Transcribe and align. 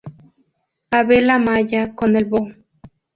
Abel 0.89 1.29
Amaya 1.29 1.93
con 1.93 2.15
el 2.15 2.25
Bo. 2.25 2.47